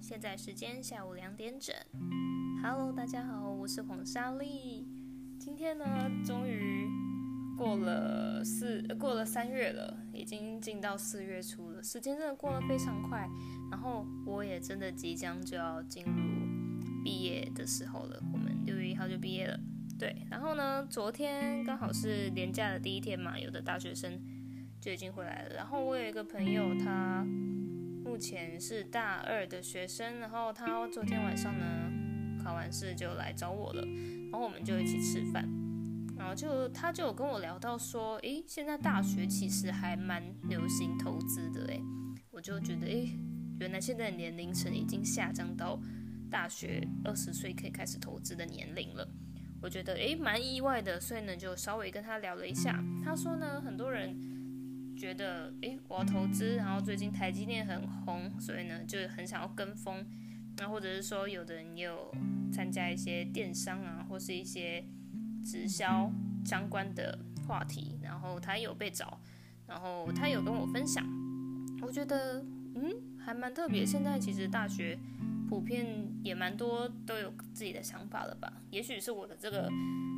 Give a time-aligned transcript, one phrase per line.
[0.00, 1.74] 现在时间下午两点整。
[2.62, 4.86] Hello，大家好，我是黄莎莉。
[5.38, 5.84] 今天呢，
[6.24, 6.88] 终于
[7.56, 13.28] 过了四，过了三月了，已经进到四月初了，时间真的过得非常快。
[13.70, 16.12] 然后我也真的即将就要进入
[17.02, 19.58] 毕业的时候了，我们六月一号就毕业了。
[19.98, 24.20] 对，然后呢，昨天刚好是连假的第一天嘛，有的大学生
[24.80, 25.54] 就已经回来了。
[25.54, 27.26] 然后我有一个朋友，他
[28.12, 31.64] 目前是大二的学生，然后他昨天晚上呢
[32.44, 33.80] 考完试就来找我了，
[34.30, 35.48] 然后我们就一起吃饭，
[36.14, 41.80] 然后就他就有跟我聊到说，诶，现在大学其实还蛮流行投资的，诶，
[42.30, 43.08] 我就觉得，诶，
[43.58, 45.80] 原来现在年龄层已经下降到
[46.30, 49.08] 大学二十岁可以开始投资的年龄了。
[49.62, 52.78] 我觉得诶蛮意外的，所以呢就稍微跟他聊了一下。
[53.02, 54.31] 他说呢，很多人
[55.02, 60.06] 觉得诶我要投资，然后最近台积电很红，所以呢就很想要跟风。
[60.58, 62.14] 那或者是说，有的人也有
[62.52, 64.84] 参加一些电商啊，或是一些
[65.44, 66.08] 直销
[66.44, 69.20] 相关的话题，然后他有被找，
[69.66, 71.04] 然后他有跟我分享。
[71.80, 72.40] 我觉得
[72.76, 73.84] 嗯还蛮特别。
[73.84, 74.96] 现在其实大学。
[75.48, 75.84] 普遍
[76.24, 78.50] 也蛮多都有自己的想法了吧？
[78.70, 79.68] 也许是我的这个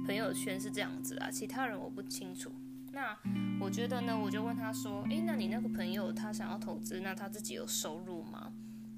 [0.07, 2.53] 朋友圈是这样子啊，其他人我不清楚。
[2.95, 3.19] 那
[3.61, 8.53] 我觉得呢，我就问他说：“诶，那你那个朋友他想要投资，那他自己有收入吗？”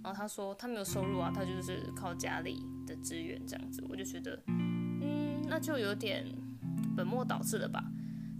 [0.04, 3.82] 然后他说他没有收入啊，他就是靠家里的资源这样子。
[3.88, 6.26] 我就觉得，嗯，那就有点
[6.94, 7.82] 本末倒置了吧？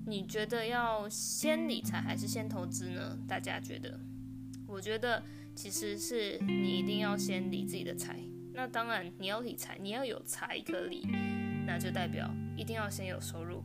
[0.07, 3.19] 你觉得要先理财还是先投资呢？
[3.27, 3.99] 大家觉得？
[4.69, 5.23] 我觉得。
[5.57, 8.21] 其实是你一定要先理自己的财，
[8.53, 11.09] 那当然你要理财，你要有财可理，
[11.67, 13.65] 那就代表一定要先有收入。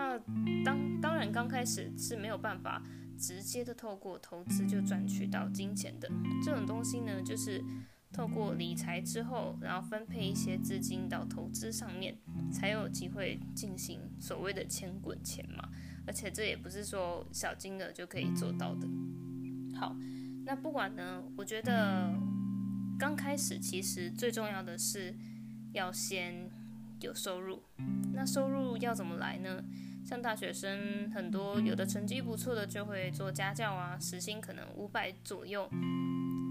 [0.00, 0.18] 那
[0.64, 2.82] 当当然刚开始是没有办法
[3.18, 6.10] 直接的透过投资就赚取到金钱的，
[6.42, 7.62] 这种东西呢，就是
[8.10, 12.16] 透过理财之后，然后分配一些资金到投资上面，
[12.50, 15.68] 才有机会进行所谓的钱滚钱嘛。
[16.06, 18.88] 而且这也不是说小金额就可以做到的。
[19.78, 19.94] 好。
[20.46, 22.12] 那不管呢，我觉得
[22.98, 25.14] 刚开始其实最重要的是
[25.72, 26.50] 要先
[27.00, 27.62] 有收入。
[28.12, 29.62] 那收入要怎么来呢？
[30.04, 35.68] 像大学生很多有的成绩不错的就会做家教啊，时薪可能五百左右。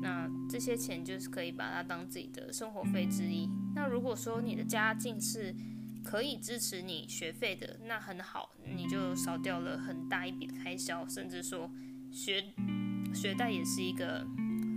[0.01, 3.49] 那这些钱就是可以把它当自己的生活费之一。
[3.75, 5.53] 那如果说你的家境是
[6.03, 11.69] 可以支持你学费的，那很好，你就少掉了很大一笔的开销，甚至说
[12.11, 12.45] 学。
[13.11, 14.23] 学贷也是一个，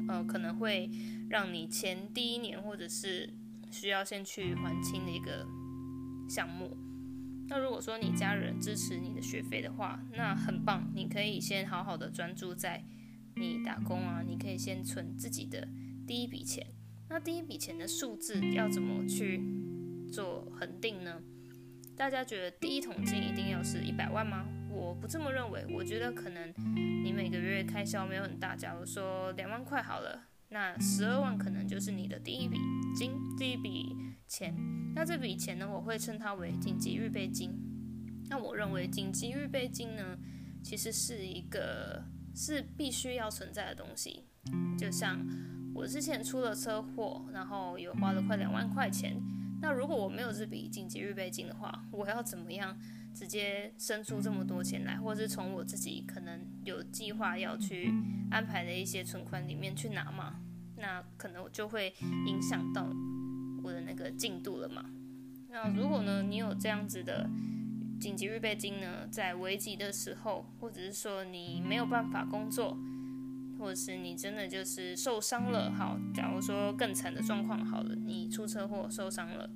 [0.08, 0.88] 呃，可能会
[1.28, 3.28] 让你前第一年或者是
[3.70, 5.46] 需要先去还清的一个
[6.30, 6.74] 项目。
[7.52, 12.82] 那如果说你家人支持你的学费的话，那很棒，你可以先好好的专注在
[13.36, 15.68] 你打工啊，你可以先存自己的
[16.06, 16.66] 第一笔钱。
[17.10, 19.42] 那第一笔钱的数字要怎么去
[20.10, 21.20] 做恒定呢？
[21.94, 24.46] 大家觉得第一桶金一定要是一百万吗？
[24.70, 26.54] 我不这么认为，我觉得可能
[27.04, 32.56] 你每个月开销没有很大，假如说两万块好了，那十二万可能就是你的第一笔
[32.96, 33.94] 金，第一笔
[34.32, 34.54] 钱。
[34.94, 37.52] 那这笔钱呢，我会称它为紧急预备金。
[38.30, 40.16] 那我认为紧急预备金呢，
[40.62, 42.02] 其实是一个
[42.34, 44.24] 是必须要存在的东西。
[44.78, 45.22] 就像
[45.74, 49.20] 我之前出了车祸，然后有花了快两万块钱。
[49.60, 52.74] 那如果我没有这笔紧急预备金的话，我要怎么样
[53.14, 57.92] 直接生出这么多钱来，或者是从我自己可能有计划要去
[58.30, 60.40] 安排的一些存款里面去拿嘛？
[60.78, 61.94] 那可能就会
[62.26, 62.90] 影响到
[63.62, 64.84] 我的那个进度了嘛。
[65.48, 67.28] 那如果呢，你有这样子的
[68.00, 72.76] 紧急预备金呢，在危急的时候，或者是说你没有办法工作。
[73.58, 79.48] 或者是你真的就是受伤了，好，假如说更惨的状况好了，你出车祸受伤了，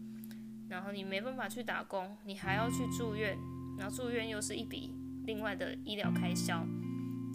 [0.69, 3.37] 然后你没办法去打工，你还要去住院，
[3.77, 4.95] 然后住院又是一笔
[5.25, 6.65] 另外的医疗开销，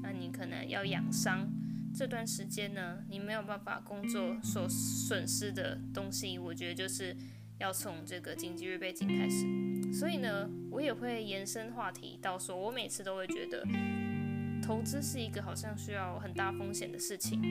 [0.02, 1.46] 那你可能要养伤，
[1.94, 7.16] 这段时间呢，你没有办法工作所损失的东西，我觉得就是
[7.60, 9.46] 要从这个紧急预备金开始，
[9.94, 13.66] 所以呢，我也会延伸话题到说，我每次都会觉得。
[14.64, 17.42] 投资是一个好像需要很大风险的事情，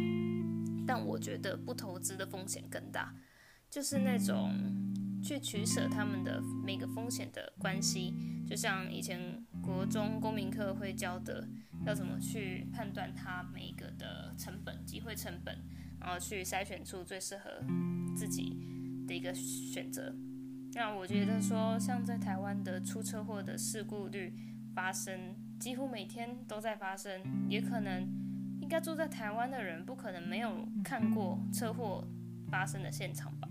[0.87, 3.13] 但我觉得不投资的风险更大，
[3.69, 4.55] 就是那种
[5.21, 8.15] 去取舍他们的每个风险的关系，
[8.49, 11.47] 就像以前国中公民课会教的，
[11.85, 15.57] 要怎么去判断它每一个的成本、机会成本，
[16.01, 17.51] 然后去筛选出最适合
[18.17, 18.57] 自己
[19.07, 20.15] 的一个选择。
[20.75, 24.35] 那我觉得说，像在台湾的出车祸的事故率
[24.75, 25.35] 发生。
[25.61, 28.09] 几乎每天都在发生，也可能
[28.63, 32.03] 应该住在台湾的人，不可能没有看过车祸
[32.51, 33.47] 发生的现场吧？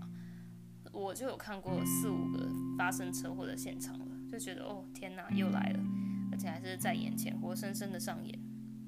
[0.92, 5.80] 我就有看过四五个发生车祸的现场了，就觉得哦天哪，又来了，
[6.40, 8.38] 且还是在眼前活生生的上演。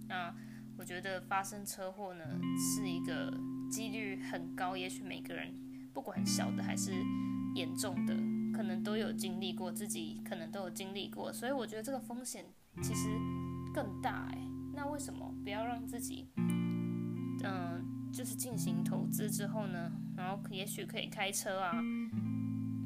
[0.08, 0.34] 那
[0.78, 2.24] 我觉得发生车祸呢，
[2.56, 3.30] 是一个
[3.70, 5.54] 几率很高，也许每个人
[5.92, 6.92] 不管小的还是
[7.54, 8.14] 严重的，
[8.56, 12.46] 可能都有经历过，自己可能都有经历过，所以我觉得这个风险
[12.82, 13.10] 其实
[13.74, 14.38] 更大哎。
[14.74, 16.30] 那为什么不要让自己，
[17.44, 21.72] 嗯、就是进行投资之后呢，然后也许可以开车啊，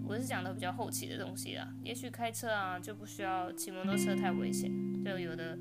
[0.08, 4.70] 我是讲的比较后期的东西啦，也许开车啊就不需要骑摩托车太危险，
[5.05, 5.58] 就有的。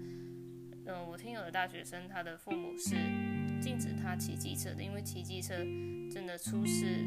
[0.88, 2.96] 嗯，我听有的大学生，他的父母是
[3.60, 5.56] 禁止他骑机车的，因为骑机车
[6.12, 7.04] 真的出事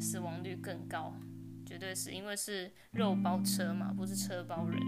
[0.00, 1.14] 死亡率更高，
[1.64, 4.80] 绝对是因为是肉包车嘛，不是车包人，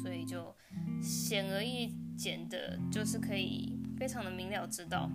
[0.00, 0.54] 所以就
[1.02, 5.10] 显而易见的，就是可以非常的明了知道，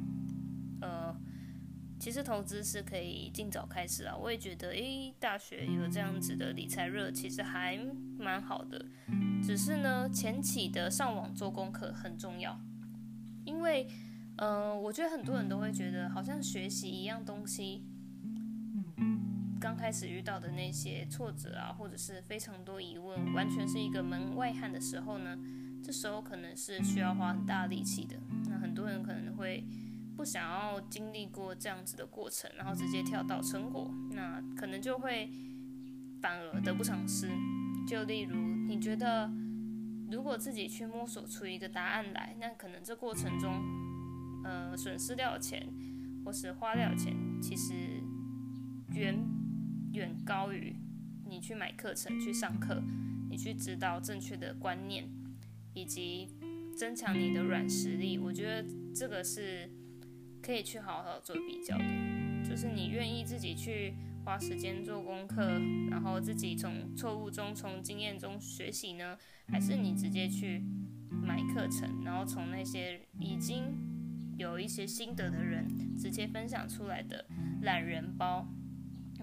[2.01, 4.15] 其实投资是可以尽早开始啊。
[4.18, 7.77] 我也觉得，诶，大学有这样子的理财热，其实还
[8.18, 8.83] 蛮好的。
[9.44, 12.59] 只是呢，前期的上网做功课很重要，
[13.45, 13.88] 因为，
[14.38, 17.86] 呃，我觉得很多人都会觉得，好像学习一样东西，
[19.59, 25.38] 刚开始遇到的那些挫折啊，或者是非常多疑问，完全是一个门外汉的时候呢，
[25.83, 28.15] 这时候可能是需要花很大力气的。
[28.50, 29.63] 那很多人可能会
[30.16, 35.30] 不想要经历过这样子的过程，然后直接跳到成果，那可能就会
[36.22, 37.30] 反而得不偿失。
[37.88, 38.36] 就例如，
[38.68, 39.31] 你觉得
[40.12, 43.52] 如果自己去摸索出一个答案来，那可能这过程中，
[44.44, 45.68] 呃，损失掉钱
[46.24, 47.74] 或是花掉钱，其实
[48.94, 49.18] 远
[49.94, 50.75] 远高于
[51.25, 52.84] 你去买课程、去上课，
[53.30, 55.10] 你去知道正确的观念，
[55.74, 56.28] 以及
[56.78, 58.19] 增强你的软实力。
[58.19, 59.69] 我觉得这个是
[60.42, 63.94] 可以去好好做比较的，就是你愿意自己去。
[64.24, 65.60] 花时间做功课，
[65.90, 69.18] 然后自己从错误中、从经验中学习呢？
[69.48, 70.64] 还是你直接去
[71.10, 73.74] 买课程，然后从那些已经
[74.38, 75.66] 有一些心得的人
[75.98, 77.26] 直接分享出来的
[77.64, 78.48] 懒人包，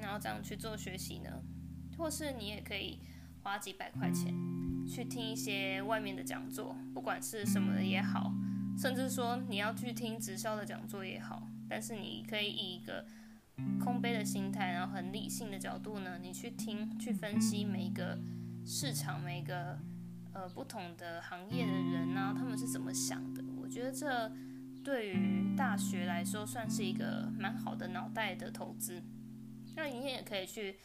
[0.00, 1.44] 然后这样去做学习呢？
[1.96, 2.98] 或是你也可以
[3.44, 4.34] 花几百块钱
[4.84, 8.32] 去听一些外面的讲座，不管是什么的也好，
[8.78, 13.04] 甚至说你要去听直销的讲座也好，但是你可以以一个。
[13.82, 18.16] 空杯的心态，然后很理性的角度呢，你去听、去分析每一个
[18.64, 19.76] 市场、每一个
[20.32, 23.42] 呃不同的行业的人呢、啊，他们是怎么想的？
[23.60, 24.30] 我觉得这
[24.84, 29.02] 对于大学来说算是一个蛮好的脑袋的投资。
[29.74, 30.76] 那你也可以去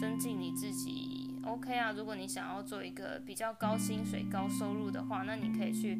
[0.00, 1.38] 增进你自己。
[1.44, 5.98] OK 啊，如果你想要做一个比较高薪水、高收入的话，那你可以去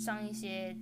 [0.00, 0.74] 上一些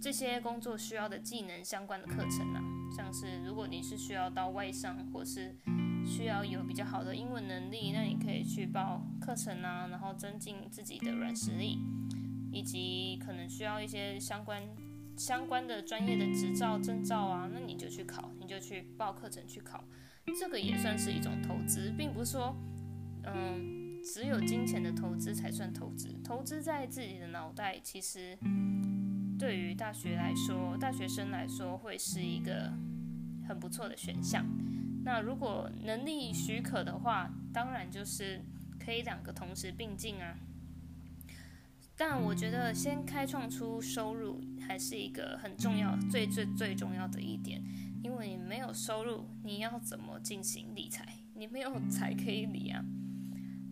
[0.00, 2.62] 这些工作需要的技能相关的课程啊。
[2.96, 5.54] 像是如果你是需要到外商，或是
[6.06, 11.78] 需要有比较好的英文能力，那你可以去报课程啊，然后增进自己的软实力，
[12.50, 14.62] 以及可能需要一些相关
[15.16, 19.84] 相关的专业的执照证照啊，那你就去考，你就去报课程去考，
[20.40, 22.56] 这个也算是一种投资，并不是说
[23.24, 23.75] 嗯
[24.14, 28.38] 只有金钱的投资才算投资，投资在自己的脑袋其实。
[29.36, 32.72] 对于大学来说，大学生来说会是一个
[33.46, 34.46] 很不错的选项。
[35.04, 38.40] 那如果能力许可的话，当然就是
[38.78, 40.38] 可以两个同时并进啊。
[41.96, 47.60] 但我觉得先开创出收入还是一个很重要、最最最重要的一点，
[48.02, 51.04] 因为你没有收入，你要怎么进行理财？
[51.34, 52.84] 你没有 财可以理啊。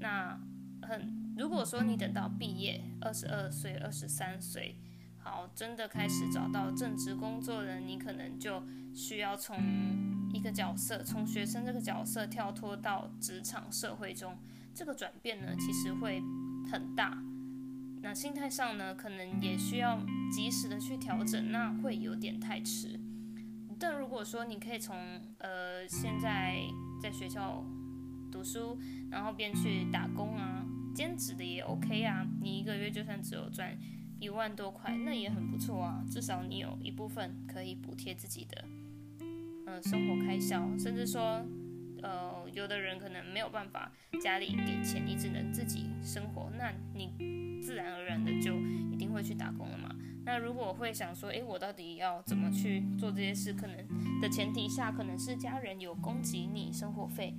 [0.05, 0.39] 那
[0.87, 4.77] 很，如果说你等到毕业，二十二岁、二十三岁。
[5.17, 8.63] 好，真的开始找到正职工作了，你可能就
[8.95, 9.57] 需要从
[10.35, 14.37] 一个角色，从学生这个角色跳脱到职场社会中，
[14.75, 16.21] 这个转变呢，其实会
[16.71, 17.17] 很大。
[18.03, 19.99] 那心态上呢，可能也需要
[20.31, 23.01] 及时的去调整，那会有点太迟。
[23.79, 24.95] 但如果说你可以从
[25.39, 26.61] 呃现在
[27.03, 27.65] 在学校
[28.35, 28.77] 读书，
[29.13, 33.79] 然后便去打工啊，兼职的也 OK 啊，你一个月就算只有赚。
[34.21, 38.65] 一万多块，那也很不错啊，至少你有一部分可以补贴自己的，
[39.21, 41.45] 嗯、呃，生活开销，甚至说，
[42.01, 48.57] 呃，有的人可能没有办法家里给钱，你只能自己生活，那你自然而然的就
[48.91, 49.95] 一定会去打工了嘛。
[50.25, 53.53] 那如果会想说，诶，我到底要怎么去做这些事？
[53.53, 53.77] 可能
[54.23, 57.35] 的前提下，可能是家人有供给你生活费，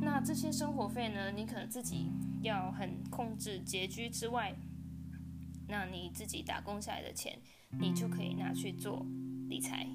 [0.00, 2.10] 那这些生活费呢，你可能自己
[2.42, 4.54] 要很控制拮据之外。
[5.68, 7.38] 那你自己打工下来的钱，
[7.78, 9.06] 你就可以拿去做
[9.48, 9.86] 理财。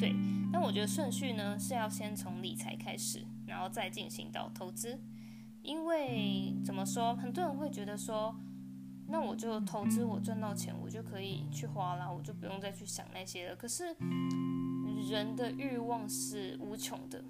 [0.00, 0.12] 对，
[0.50, 4.98] 那我觉得顺序呢是要先从理财开始，然后再进行到投资。
[5.62, 8.34] 因为怎么说，很多人会觉得说，
[9.06, 13.54] 那我就投资，我赚到钱，我就可以去花了，我就不用再去想那些了。
[13.54, 13.94] 可是
[15.08, 17.22] 人的欲望是无穷的，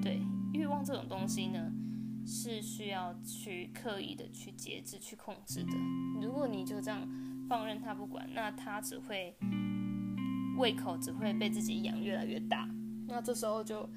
[0.00, 0.20] 对，
[0.86, 1.72] 这种东西呢，
[2.24, 5.72] 是需要去刻意的去节制、去控制的。
[6.22, 7.08] 如果你就这样
[7.48, 9.36] 放任它不管，那它只会
[10.56, 12.68] 胃口只会被自己养越来越大，
[13.08, 13.90] 那这时候就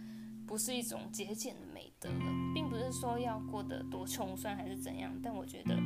[0.48, 2.26] 不是一种节俭的美德了。
[2.56, 5.78] 并不是说要过得多穷酸还是怎样，但我觉得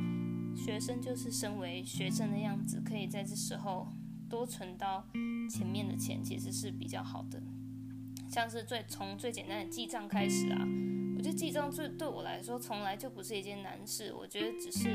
[0.56, 3.90] 学生就是身为学生的样子，可以在这时候
[4.30, 5.06] 多存到
[5.50, 7.44] 前面的钱，其实是比较好的。
[8.30, 10.66] 像是最从最简单的记账开始啊，
[11.24, 14.90] 觉得记账最对我来说从来就不是一件难事，我觉得只是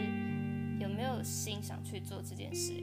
[0.79, 2.75] 有没有心想去做这件事。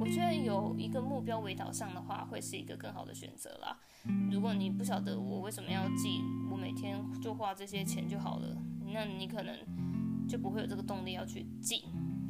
[0.00, 3.78] 我觉得有一个目标为导向的话，会是一个更好的选择啦。
[4.28, 8.56] 如果你不晓得我为什么要记，我每天就花这些钱就好了，
[8.92, 9.56] 那你可能
[10.26, 11.84] 就不会有这个动力要去记。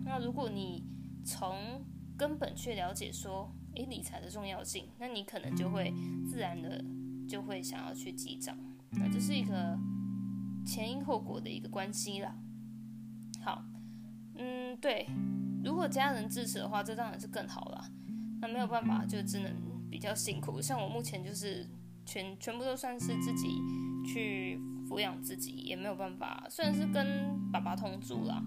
[0.04, 0.84] 那如果你
[1.24, 1.82] 从
[2.18, 5.90] 根本去了解说，诶，理财的重要性，那你可能就会
[6.28, 6.84] 自然的
[7.26, 8.54] 就会想要去记账。
[8.90, 9.78] 那这是一个
[10.64, 12.35] 前因后果的一个关系啦。
[13.42, 13.62] 好，
[14.37, 15.06] 嗯，对。
[15.62, 17.90] 如果家人支持的话，这当然是更好了。
[18.40, 19.50] 那没有办法，就只能
[19.90, 20.61] 比较辛苦。
[20.61, 21.66] 像我目前就是
[22.04, 23.49] 全全部都算是自己
[24.06, 26.47] 去抚养自己，也没有办法。
[26.50, 28.42] 虽然是跟爸爸同住啦，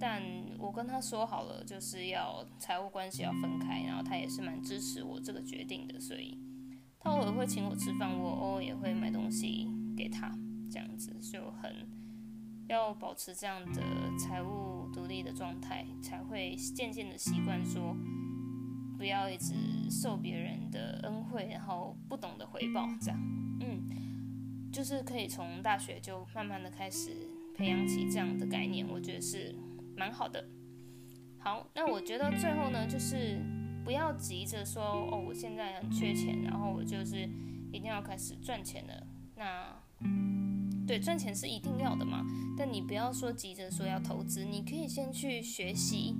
[0.00, 0.22] 但
[0.58, 6.00] 我跟他说好了，就是要财务关系要分开，然后他也是蛮支持我这个决定的。
[6.00, 6.38] 所以
[6.98, 10.34] 他偶尔会请我吃饭，我偶尔也会买东西给他，
[10.72, 11.86] 这样子就很
[12.68, 13.82] 要保持这样的
[14.18, 14.72] 财务。
[14.94, 17.96] 独立的状态，才会渐渐的习惯说，
[18.98, 19.54] 不要一直
[19.90, 23.18] 受别人的恩惠，然后不懂得回报，这样，
[23.62, 27.26] 嗯，就是可以从大学就慢慢的开始
[27.56, 29.54] 培养起这样的概念，我觉得是
[29.96, 30.46] 蛮好的。
[31.38, 33.40] 好，那我觉得最后呢，就是
[33.82, 37.26] 不要急着说，哦，我现在很缺钱，然后我就是
[37.72, 40.31] 一定要开始赚钱了，那。
[40.86, 42.24] 对，赚钱是一定要的嘛，
[42.58, 46.16] 但你不要说急着说要投资，你可以先去学习，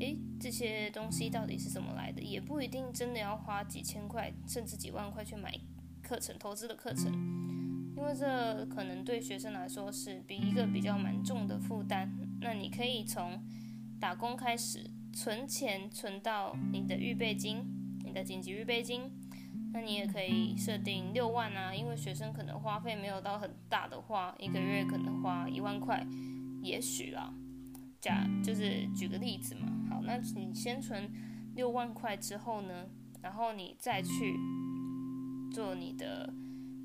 [0.00, 5.52] 诶，这些东西到底是怎么来的，也不一定真的要花几千块甚至几万块去买
[6.02, 7.12] 课程，投资的课程，
[7.96, 12.12] 因为这可能对学生来说是比一个比较蛮重的负担。
[12.40, 13.40] 那你可以从
[14.00, 17.64] 打工开始，存钱存到你的预备金，
[18.04, 19.10] 你的紧急预备金。
[19.72, 26.06] 那你也可以设定六万啊，因为学生可能花费没有到很大的话，一个月可能花一万块，
[26.62, 27.32] 也许啦。
[28.00, 29.68] 假就是举个例子嘛。
[29.88, 31.10] 好，那你先存
[31.54, 32.86] 六万块之后呢，
[33.22, 34.36] 然后你再去
[35.52, 36.32] 做你的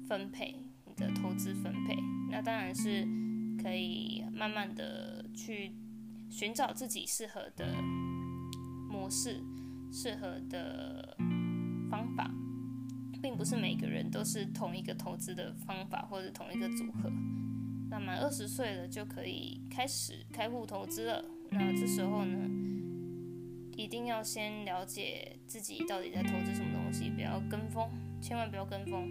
[0.08, 1.98] 分配，你的投资分配。
[2.30, 3.06] 那当然是
[3.62, 5.74] 可以慢慢的去
[6.30, 7.82] 寻找自己适合的
[8.90, 9.42] 模式，
[9.92, 11.18] 适合的
[11.90, 12.30] 方法。
[13.22, 17.12] 并不是每个人都是同一个投资的方法或者同一个组合。
[17.90, 21.24] 那满二十岁了就可以开始开户投资了。
[21.52, 22.38] 那这时候呢，
[23.78, 27.90] 一定要先了解自己到底在投资什么东西，不要跟风，
[28.22, 29.08] 千万不要跟风。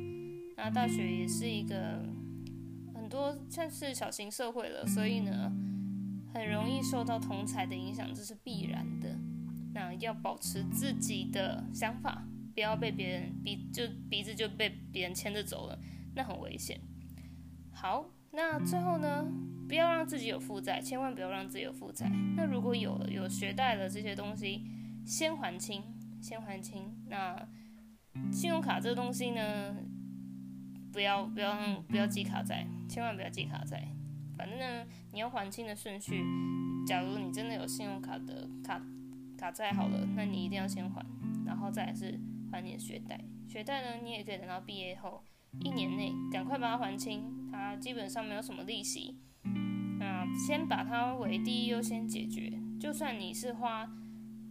[0.56, 2.04] 那大学也是一个
[2.94, 5.50] 很多像是小型社会了，所以呢，
[6.34, 9.16] 很容易受到同财的影响，这是必然的。
[9.74, 12.26] 那要保持自己的想法。
[12.56, 15.78] 不要被别人鼻就鼻子就被别人牵着走了，
[16.14, 16.80] 那很危险。
[17.70, 19.30] 好，那最后呢，
[19.68, 22.10] 不要让自己有负债，千万不要让自己有负债。
[22.34, 24.64] 那如果有有学贷的这些东西，
[25.04, 25.82] 先还清，
[26.22, 26.96] 先还清。
[27.08, 27.46] 那
[28.32, 29.76] 信用卡这个东西呢，
[30.90, 33.86] 不要不要不要记卡债，千万不要记卡债。
[34.34, 36.24] 反正呢，你要还清的顺序，
[36.86, 38.80] 假如你真的有信用卡的卡
[39.36, 41.04] 卡债好了，那你一定要先还，
[41.44, 42.18] 然后再是。
[42.50, 45.22] 还你的学贷，学贷呢，你也可以等到毕业后
[45.60, 49.16] 一年内赶快把它还清，它基本上没有什么利息。
[49.98, 53.90] 那先把它为第一优先解决，就算你是花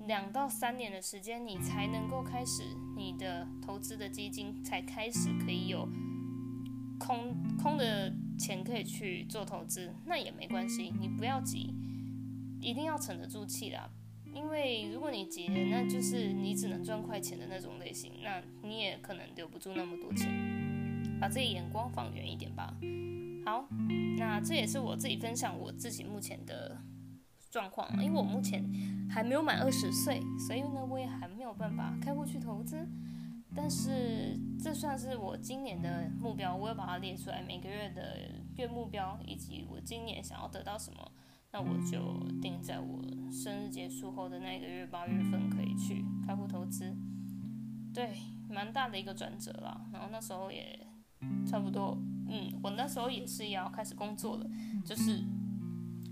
[0.07, 2.63] 两到三年的时间，你才能够开始
[2.95, 5.87] 你的投资的基金才开始可以有
[6.99, 11.73] 空空的钱可以去做投资，那也没关系，你不要急，
[12.59, 13.89] 一定要沉得住气啦。
[14.35, 20.29] 因为如果你急，那就是你只能赚快钱的那种类型，那你也可能留不住那么多钱。
[21.19, 22.75] 把自己眼光放远一点吧。
[23.45, 23.65] 好，
[24.17, 26.77] 那这也是我自己分享我自己目前的
[27.49, 28.61] 状况，因为我目前
[29.09, 32.85] 还没有满二十岁，所以呢，我也还没有办法开户去投资。
[33.55, 41.09] 但是这算是我今年的目标，我要把它列出来，每个月的月目标，以及我今年想要得到什么，
[41.55, 46.93] 那我就定在我生日结束后的那个月八月份可以去开户投资。
[47.93, 48.13] 对，
[48.49, 49.85] 蛮大的一个转折啦。
[49.93, 50.85] 然后那时候也
[51.47, 51.97] 差不多，
[52.27, 54.45] 嗯，我那时候也是要开始工作了，
[54.83, 55.23] 就是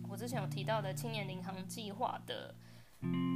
[0.07, 2.55] 我之前有提到的青年领航计划的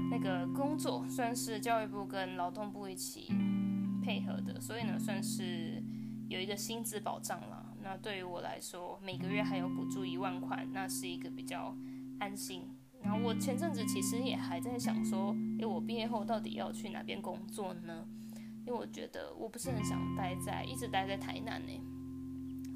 [0.10, 3.30] 那个工作，算是教育部跟劳动部一起。
[4.02, 5.84] 配合的，所以呢，算是
[6.30, 7.76] 有一个薪资保障了。
[7.84, 11.76] 那对于我来说，每个月还有补助一万块，那是一个比较
[12.20, 12.64] 安心。
[13.02, 18.06] 然后我前阵子其实也还在想说，诶，我毕业后到底要去哪边工作呢？
[18.66, 21.72] 因为我觉得我不是很想待在一直待在台南呢，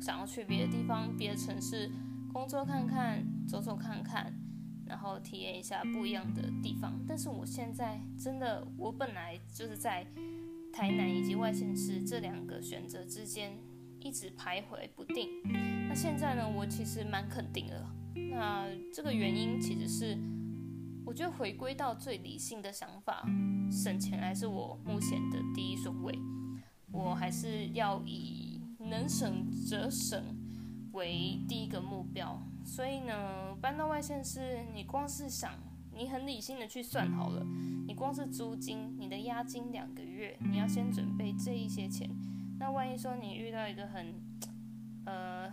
[0.01, 1.91] 想要去别的地方、别的城市
[2.31, 4.33] 工作看看、走走看看，
[4.85, 6.93] 然后体验一下不一样的地方。
[7.07, 10.05] 但是我现在真的，我本来就是在。
[10.73, 13.51] 台南以及外县市这两个选择之间
[13.99, 15.27] 一直徘徊不定。
[15.89, 17.93] 那现在呢，我其实蛮肯定了。
[18.15, 20.17] 那这个原因其实是，
[21.05, 23.25] 我觉得回归到最理性的想法，
[23.71, 26.17] 省钱还是我目前的第一顺位。
[26.91, 30.23] 我还是要以能省则省
[30.91, 32.41] 为第一个目标。
[32.63, 35.53] 所以呢，搬到外县市，你光是想。
[35.93, 37.45] 你很理性的去算好了，
[37.85, 42.09] 你光是租金，你的押金两个月，你要先准备这一些钱。
[42.57, 44.15] 那万一说你遇到一个很，
[45.05, 45.51] 呃，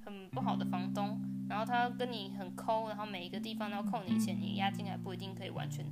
[0.00, 5.84] 很不好的房东，然后他跟你很抠，然后每一个地方都要扣你钱，你押金还不一定可以完全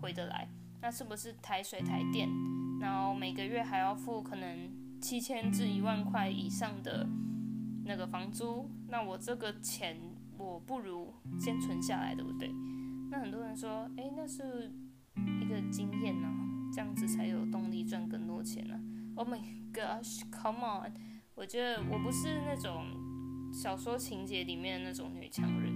[0.00, 0.48] 回得来。
[0.80, 2.28] 那是不是台水台电，
[2.80, 7.06] 然后每个月还要付可能七千至一万块以上的
[7.84, 8.68] 那个房租？
[8.88, 9.96] 那我这个钱，
[10.36, 12.50] 我不如先存下来，对不对？
[13.10, 14.72] 那很多人说，诶，那是
[15.40, 16.40] 一个经验呢、啊，
[16.72, 18.80] 这样子才有动力赚更多钱呢、啊。
[19.16, 19.40] Oh my
[19.72, 20.92] gosh，come on！
[21.34, 22.86] 我觉得我不是那种
[23.52, 25.72] 小说情节里面的那种女强人，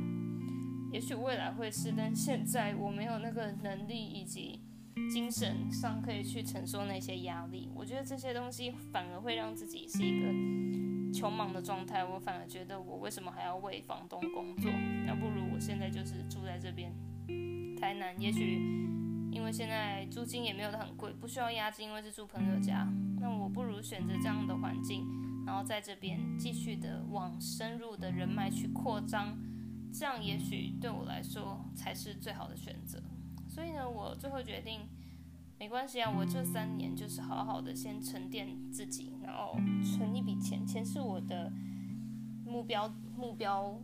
[0.90, 4.62] 也许未来会是，但现在我没有那个能力以及
[5.12, 7.68] 精神上可以去承受那些压力。
[7.74, 12.02] 我觉得这些东西反而会让自己是一个穷忙的状态。
[12.02, 14.70] 我反而觉得，我为什么还要为房东工作？
[15.06, 16.92] 那不如我现在就是住在这边。
[17.78, 18.54] 台南，也许
[19.30, 22.88] 因为现在租金也没有很贵，不需要押金，因为是住朋友家。
[23.20, 25.06] 那我不如选择这样的环境，
[25.46, 29.38] 然后在这边继续的往深入的人脉去扩张，
[29.92, 33.00] 这样也许对我来说才是最好的选择。
[33.48, 34.80] 所以呢，我最后决定，
[35.58, 41.50] 没关系啊，我这三年就是好好的先沉淀自己，然后存一笔钱，钱是我的
[42.44, 43.80] 目标目标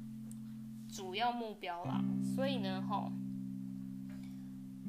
[0.88, 2.04] 主要目标啦。
[2.34, 3.12] 所以呢，吼。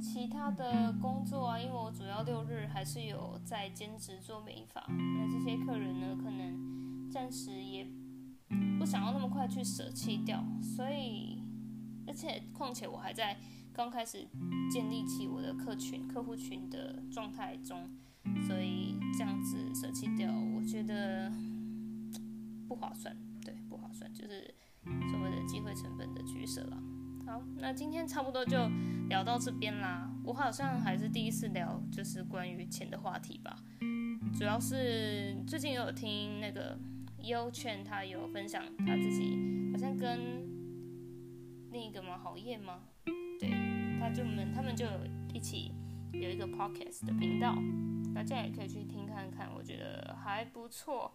[0.04, 7.88] 其他的工作啊，因为我主要六日还是有在兼职做美发，那这些客人呢，可能暂时也
[8.78, 11.42] 不想要那么快去舍弃掉，所以，
[12.06, 13.40] 而且况且我还在
[13.72, 14.28] 刚开始
[14.70, 17.90] 建立起我的客群、客户群的状态中，
[18.46, 21.32] 所以这样子舍弃掉，我觉得
[22.68, 24.54] 不划算，对，不划算，就是
[25.10, 26.78] 所谓的机会成本的取舍了。
[27.26, 28.58] 好，那今天差不多就
[29.08, 30.12] 聊到这边啦。
[30.24, 33.56] 我好像还是第一次聊，就是关于钱的话题吧。
[34.38, 36.78] 主要是最近有听那个
[37.20, 39.38] 优劝，他有分享他自己
[39.72, 40.20] 好像跟
[41.72, 42.82] 另一个嘛好业吗？
[43.40, 43.50] 对，
[44.00, 44.86] 他就们他们就
[45.34, 45.72] 一起
[46.14, 47.56] 有一个 podcast 的频道，
[48.14, 51.12] 大家也可以去听看看，我觉得还不错。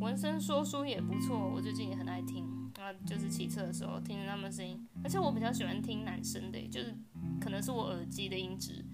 [0.00, 2.44] 闻声说书也不错，我最近也很爱听。
[2.78, 6.94] 啊，就是骑车的时候听着他们声音，而且我比较喜欢听男生的，就是
[7.40, 8.84] 可能是我耳机的音质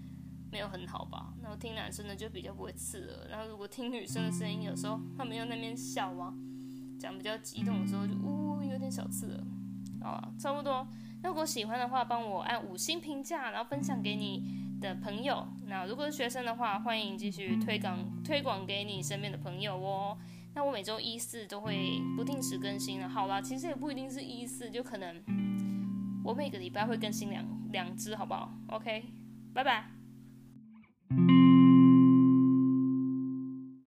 [0.52, 1.34] 没有很好吧。
[1.42, 6.32] 然后听男生的就比较不会刺耳，然后如果听女生的声音，有时候他们又那边笑啊，
[7.00, 9.44] 讲比较激动的时候就呜、有点小刺耳。
[10.08, 10.86] 啊，差不多。
[11.22, 15.46] 如果喜欢的话，帮我按五星评价，然后分享给你的朋友。
[15.66, 20.18] 那如果是学生的话，欢迎继续推广推广给你身边的朋友哦。
[20.54, 25.22] 那我每周一四都会不定时更新了，好啦，其实也不一定是一四，就可能
[26.22, 29.04] 我每个礼拜会更新两两支，好不好？OK，
[29.54, 29.86] 拜拜。